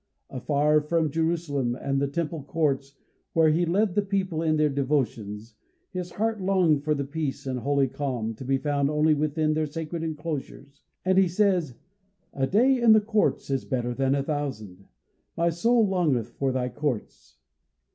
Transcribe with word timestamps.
Afar 0.31 0.81
from 0.81 1.11
Jerusalem, 1.11 1.75
and 1.79 2.01
the 2.01 2.07
temple 2.07 2.41
courts, 2.41 2.95
where 3.33 3.49
he 3.51 3.67
led 3.67 3.93
the 3.93 4.01
people 4.01 4.41
in 4.41 4.57
their 4.57 4.67
devotions, 4.67 5.53
his 5.91 6.13
heart 6.13 6.41
longed 6.41 6.83
for 6.83 6.95
the 6.95 7.03
peace 7.03 7.45
and 7.45 7.59
holy 7.59 7.87
calm, 7.87 8.33
to 8.33 8.43
be 8.43 8.57
found 8.57 8.89
only 8.89 9.13
within 9.13 9.53
their 9.53 9.67
sacred 9.67 10.01
enclosures, 10.01 10.81
and 11.05 11.19
he 11.19 11.27
says: 11.27 11.75
"A 12.33 12.47
day 12.47 12.81
in 12.81 12.93
thy 12.93 12.99
courts 13.01 13.51
is 13.51 13.63
better 13.63 13.93
than 13.93 14.15
a 14.15 14.23
thousand." 14.23 14.87
"My 15.37 15.51
soul 15.51 15.87
longeth 15.87 16.29
for 16.29 16.51
thy 16.51 16.69
courts." 16.69 17.37